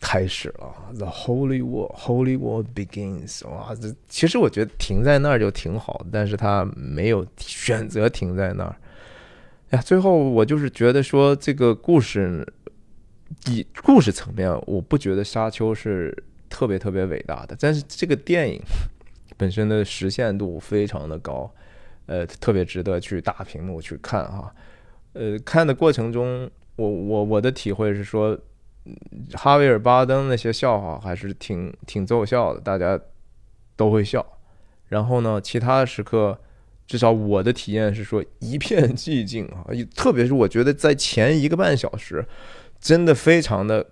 [0.00, 3.44] 开始了，The Holy War, Holy War begins。
[3.48, 8.76] 哇，这其实我觉得停在那儿就挺好，但是他没有选择停在那儿。
[9.70, 12.46] 哎呀，最后我就是觉得说这个故事，
[13.46, 16.16] 以故事层面，我不觉得沙丘是
[16.48, 18.62] 特别特别伟大的，但是这个电影
[19.36, 21.52] 本身的实现度非常的高，
[22.06, 24.54] 呃，特别值得去大屏幕去看哈。
[25.14, 28.38] 呃，看的过程中，我我我的体会是说。
[29.34, 32.98] 哈维尔·巴登那些笑话还是挺挺奏效的，大家
[33.76, 34.24] 都会笑。
[34.88, 36.38] 然后呢，其他的时刻，
[36.86, 39.66] 至少我的体验是说一片寂静啊。
[39.94, 42.26] 特别是我觉得在前一个半小时，
[42.80, 43.86] 真的非常的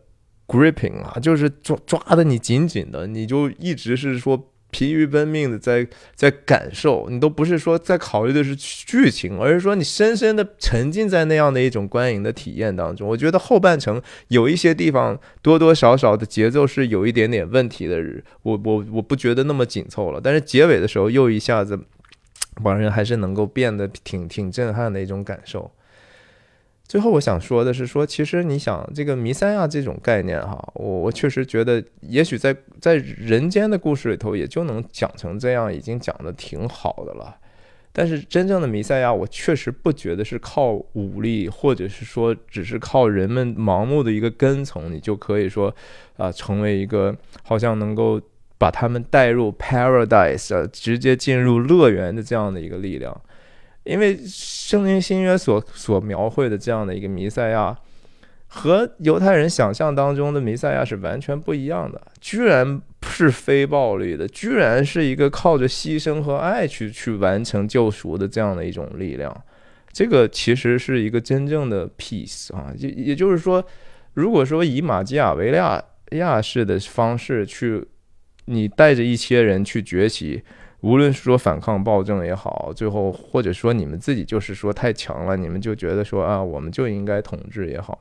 [0.47, 4.53] gripping 啊，就是抓抓的你紧紧的，你就一直是说。
[4.71, 13.09] 疲于奔命的在在感受，你都不是说在考虑的是剧情，而是说你深深的沉浸在那样的一种观影的体验当中。
[13.09, 17.97] 我觉得后半程有一些地方多多少少的节奏是有一点点问题的，
[18.43, 20.21] 我我我不觉得那么紧凑了。
[20.23, 21.79] 但是结尾的时候又一下子，
[22.63, 25.71] 把人还是能够变得挺挺震撼的一种感受。
[26.89, 37.37] 最后我想说的是，说其实你想这个弥赛亚这种概念哈，我我确实觉得，也许在在人间的故事里头也就能讲成这样，已经讲的挺好的了。
[37.93, 45.75] 但是真正的弥赛亚，我确实不觉得是靠武力，或者是说只是靠人们盲目的一个跟从，你就可以说
[46.17, 48.21] 啊，成为一个好像能够
[48.59, 53.21] 把他们带入 paradise，啊直接进入乐园的这样的一个力量。
[53.87, 57.77] 因为圣经新约所所描绘的这样的一个弥赛亚，
[58.49, 69.35] 和犹太人想象当中的弥赛亚是完全不一样的，居然是非暴力的，居然是一个靠着牺牲和爱去去完成救赎的这样的一种力量。
[69.93, 73.65] 这个其实是一个真正的 peace 啊，也也就是说，
[74.15, 77.83] 如果说以马基雅维利亚式的方式去
[78.45, 80.43] 你带着一些人去崛起，
[80.81, 87.99] 无论是说反抗暴政也好，最后或者说你们自己就是说太强了，你们就觉得说啊，我们就应该统治也好。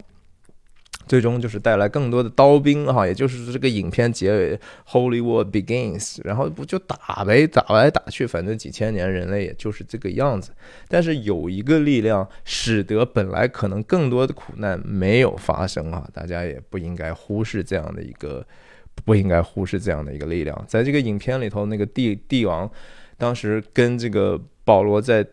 [1.07, 4.59] 最终就是带来更多的刀兵哈，也就是这个影片结尾
[4.89, 10.51] ，Holy War begins，然后不就打呗，打来打去，反正几千年人类也就是这个样子。
[10.87, 18.43] 但是有一个力量使得本来可能更多的苦难没有发生啊，大家也不应该忽视这样的一个，
[19.05, 20.65] 不应该忽视这样的一个力量。
[20.67, 22.69] 在这个影片里头，那个帝帝王
[23.17, 25.25] 当时跟这个保罗在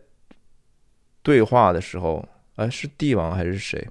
[1.22, 3.84] 对话的时候，哎，是帝王还是谁？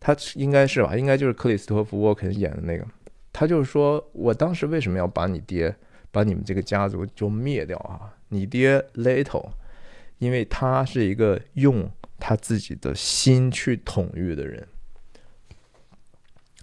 [0.00, 2.84] 他应该是吧，应该就是克里斯托弗·沃肯演的那个。
[3.32, 5.74] 他就是说，我当时为什么要把你爹、
[6.10, 8.12] 把你们这个家族就灭掉啊？
[8.28, 9.50] 你爹 Little，
[10.18, 14.66] 因为他是一个用他自己的心去统御的人。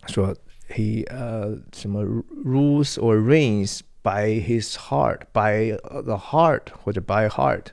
[0.07, 0.35] 说
[0.69, 7.65] he 呃什么 rules or reigns by his heart，by the heart 或者 by heart。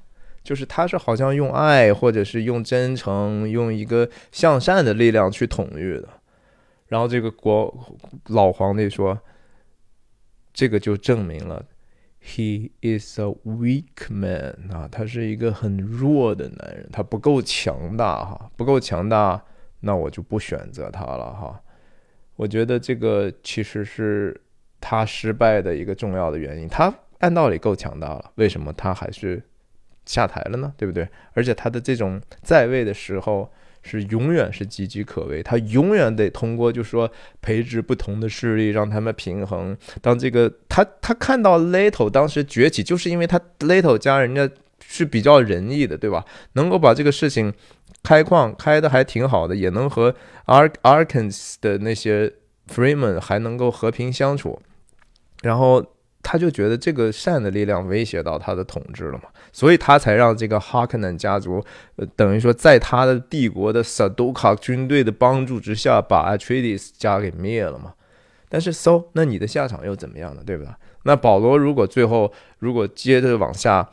[0.42, 6.08] 就是他是好像用爱，或者是用真诚，用一个向善的力量去统御的。
[6.86, 7.96] 然后这个国
[8.28, 9.18] 老皇帝说，
[10.52, 11.64] 这个就证明了
[12.22, 19.42] ，he is a weak man 啊，他是一个很弱的男人，他不够强大哈，不够强大，
[19.80, 21.60] 那我就不选择他了哈。
[22.36, 24.40] 我觉得这个其实是
[24.80, 26.68] 他失败的一个重要的原因。
[26.68, 29.42] 他按道理够强大了，为什么他还是？
[30.08, 31.08] 下台了呢，对不对？
[31.32, 37.10] 而且他的这种在位的时候是永远是岌岌可危，他永远得通过，就说
[37.42, 39.76] 培植不同的势力，让他们平衡。
[40.00, 44.48] 当这个他他看到 Little 当时崛起，就是因为他 Little 家人家
[44.80, 46.24] 是比较仁义的，对吧？
[46.52, 47.52] 能够把这个事情
[48.02, 50.14] 开矿开的还挺好的，也能和
[50.46, 52.32] Ar Arkans 的那些
[52.68, 54.60] Freeman 还能够和平相处，
[55.42, 55.84] 然后。
[56.28, 67.94] 他就觉得这个善的力量威胁到他的统治了嘛，所以他才让这个哈克南家族，呃，等于说在他的帝国的萨杜卡军队的帮助之下，把 Atreides 家给灭了嘛。
[68.48, 70.42] 但是，so 那你的下场又怎么样呢？
[70.44, 70.76] 对吧？
[71.04, 73.88] 那保罗如果最后如果接着往下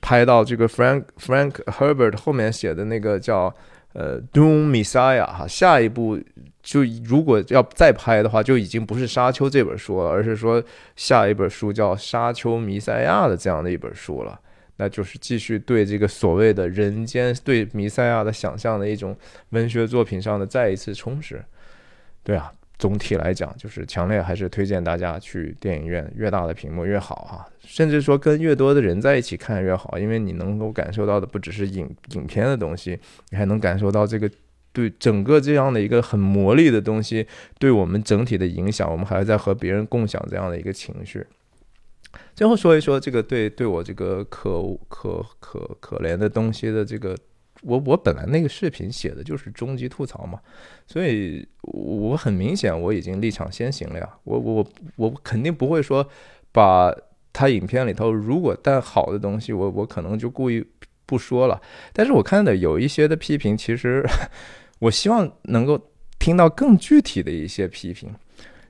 [0.00, 3.54] 拍到这个 Frank Frank Herbert 后面写的那个叫
[3.92, 6.20] 呃 Doom Messiah 哈，下一步。
[6.62, 10.62] 就如果要再拍的话，就已经不是《沙丘》这本书了，而是说
[10.94, 14.38] 下一本书叫《沙丘弥赛亚》的这样的一本书了。
[14.76, 19.16] 那就是继续对这个所谓的人间对弥赛亚的想象的一种
[19.50, 21.42] 文学作品上的再一次充实。
[22.22, 34.28] 对啊，总体来讲，就是强烈还是推荐大家去电影院，越大的屏幕越好哈，甚至说跟越多的人在一起看越好，因为你能够感受到的不只是影影片的东西，你还能感受到这个。
[34.72, 37.26] 对整个这样的一个很魔力的东西，
[37.58, 41.26] 对我们整体的影响，我们还在和别人共享这样的一个情绪。
[42.36, 47.16] 最后说一说这个对对我这个可可可可怜的东西的这个，
[47.62, 50.40] 我我本来那个视频写的就是终极吐槽嘛，
[50.86, 56.06] 所以我很明显我已经立场先行了呀，我我我肯定不会说
[56.52, 56.94] 把
[57.32, 60.64] 他影片里头如果带好的东西，我我可能就故意
[61.06, 61.60] 不说了。
[61.92, 64.04] 但是我看的有一些的批评，其实。
[64.80, 65.78] 我希望能够
[66.18, 68.08] 听到更具体的一些批评，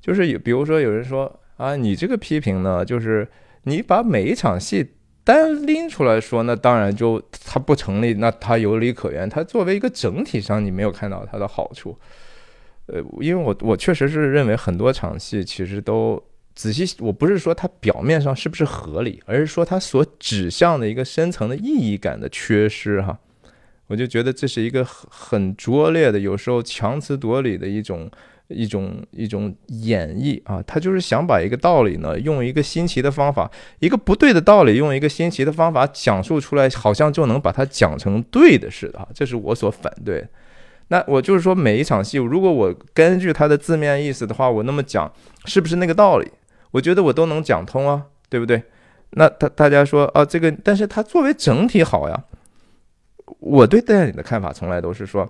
[0.00, 3.28] 就是有，比如说有人说啊，你这个批评呢，就是
[3.62, 4.84] 你把每一场戏
[5.30, 9.28] 单拎出来说，那当然就它不成立，那它有理可原。
[9.28, 11.96] 它作为一个整体上，你没有看到它的好处。
[12.86, 16.20] 呃，因为我我确实是认为很多场戏其实都
[16.56, 23.16] 仔细，我不是说它表面上是不是合理，而是说它所指向的一个深层的意义感的缺失哈。
[23.86, 28.10] 我就觉得这是一个很很拙劣的，有时候强词夺理的一种
[28.50, 40.26] 一种一种演绎啊，他就是想把一个道理呢，用一个新奇的方法，一个不对的道理，用一个新奇的方法讲述出来，好像就能把它讲成对的似的啊，这是我所反对。
[40.88, 45.10] 那我就是说，每一场戏，如果我根据它的字面意思的话，我那么讲，
[45.44, 46.28] 是不是那个道理？
[46.72, 48.60] 我觉得我都能讲通啊，对不对？
[49.10, 52.24] 那大大家说啊，这个，但是它作为整体好呀。
[53.38, 55.28] 我对电影的看法从来都是说，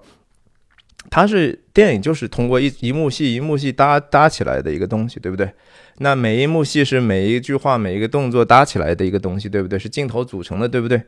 [1.08, 5.50] 它是电影，就是通过一一幕戏一幕戏搭搭起来的一个东西，对不对？
[5.98, 9.78] 那每一幕戏是每一句话每一个动作搭起来的一个东西，对不对？
[9.78, 11.02] 是镜头组成的，对不对？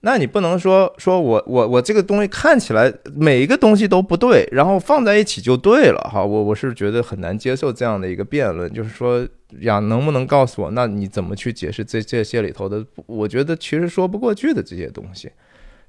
[0.00, 6.24] 那你不能说说我我我这个东西看起来每一个东西都不对，然后放在一起就对了哈？
[6.24, 9.24] 我我是觉得很难接受这样的一个辩论，就是说
[9.60, 12.84] 呀，能不能告诉我，那你怎么去解释这这些里头的？
[13.06, 15.30] 我觉得其实说不过去的这些东西。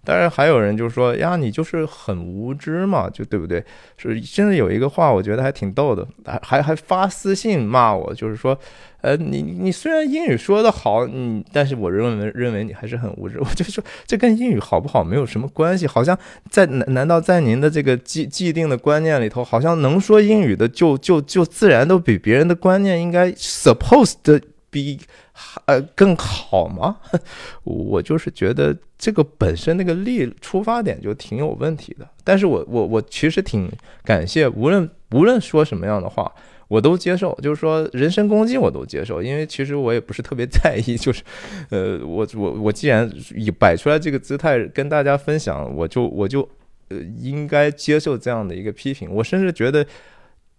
[0.05, 3.63] 当然还有人就说呀，你就是很无知嘛，就对不对？
[3.97, 8.57] 是，甚至有一个话，我觉得还挺逗的，还还还发私信骂我，就是说，
[9.01, 13.39] 呃，你你虽然英语说的好，嗯，但是我认为认为你还是很无知。
[13.39, 16.17] 我就说这跟英语好不好没有什么关系，好像
[16.49, 24.15] 在难难道在您的这个既既定的观念里头，好像能说英语的就就就自然都比别人的观念应该 supposed
[24.73, 24.99] 比。
[25.65, 26.97] 呃，更好吗？
[27.65, 32.07] 我就是觉得这个本身那个立出发点就挺有问题的。
[32.23, 33.67] 但是我我我其实挺
[34.03, 36.31] 感谢，无论无论说什么样的话，
[36.67, 37.35] 我都接受。
[37.41, 40.95] 就是说人身攻击我都接受，因为其实我也不是特别在意。
[40.95, 41.23] 就是
[41.71, 46.47] 呃，我我我既然以摆出来这个姿态跟大家分享，我就我就
[46.89, 49.09] 呃应该接受这样的一个批评。
[49.11, 49.83] 我甚至觉得。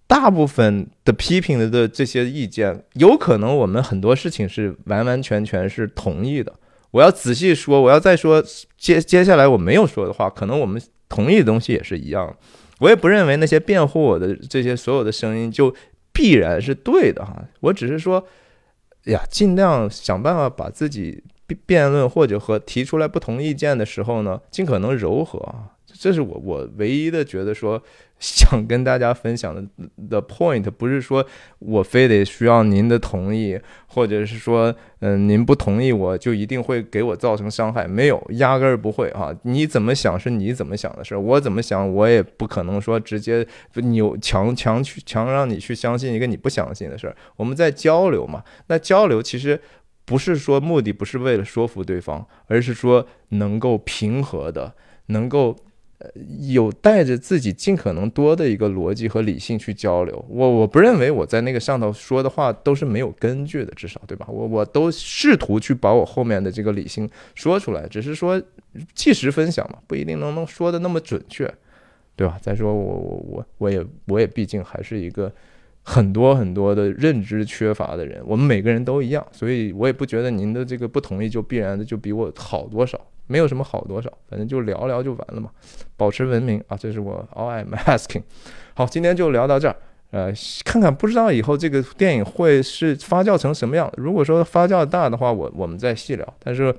[0.06, 6.52] 大部分的批评的这些意见，有可能我们很多事情是完完全全是同意的。
[6.90, 8.42] 我要仔细说，我要再说
[8.76, 12.36] 接接下来我没有说的话，可能我们同意的东西也是一样。
[12.80, 15.74] 我也不认为那些辩护我的这些所有的声音就
[16.12, 17.42] 必然是对的哈。
[17.60, 18.24] 我只是说，
[19.04, 21.24] 呀，尽量想办法把自己
[21.66, 25.73] 辩论或者和提出来不同意见的时候呢，尽可能柔和啊。
[26.04, 27.82] 这是我我唯一的觉得说。
[28.20, 29.62] 想跟大家分享的
[30.08, 31.26] 的 point 不是说
[31.58, 39.34] 我非得需要您的同意，或者是说，嗯，您不同意我就一定会给我造成伤害，没有，压根儿不会啊！
[39.42, 47.14] 你怎么想是你怎么想的事儿，我怎么想我也不可能说直接扭强强去强让你去相信一个你不相信的事儿。
[47.36, 49.60] 我们在交流嘛，那交流其实
[50.06, 54.74] 不是说目的不是为了说服对方，而是说能够平和的，
[55.06, 55.54] 能够。
[55.98, 56.10] 呃
[56.48, 64.26] 有带着自己尽可能多的一个逻辑和理性去交流，我我不认为我在那个上头说的话都是没有根据的，至少对吧？
[64.28, 68.40] 我我都试图去把我后面的这个理性说出来，只是说
[68.94, 71.52] 即时分享嘛，不一定能能说的那么准确，
[72.16, 72.38] 对吧？
[72.42, 75.32] 再说我我我我也我也毕竟还是一个
[75.82, 83.00] 很多很多的认知缺乏的人，我们每个人都一样，所以我也不觉得您的这个不同意就必然的就比我好多少。
[83.26, 85.50] 没有什么好多少，反正就聊聊就完了嘛，
[85.96, 88.22] 保持文明啊，这是我 all I'm asking。
[88.74, 89.76] 好，今天就聊到这儿，
[90.10, 90.32] 呃，
[90.64, 93.90] 看看不知道以后这个电影会是发酵成什么样。
[93.96, 96.34] 如果说发酵大的话，我我们再细聊。
[96.38, 96.74] 但是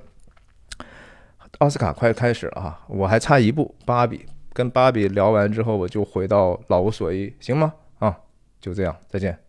[1.58, 7.72] 奥斯卡快开始了哈，我还差一步，芭比跟芭比聊完之后，我就回到老无所依，行吗？
[7.98, 8.16] 啊，
[8.60, 9.45] 就这样，再见。